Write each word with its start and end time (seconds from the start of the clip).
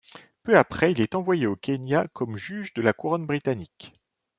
Peu 0.41 0.57
après, 0.57 0.91
il 0.91 0.99
est 0.99 1.13
envoyé 1.13 1.45
au 1.45 1.55
Kenya 1.55 2.07
comme 2.13 2.35
juge 2.35 2.73
de 2.73 2.81
la 2.81 2.91
Couronne 2.91 3.27
britannique. 3.27 3.93